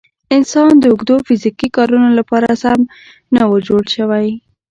[0.35, 2.79] انسان د اوږدو فیزیکي کارونو لپاره سم
[3.35, 4.27] نه و جوړ شوی.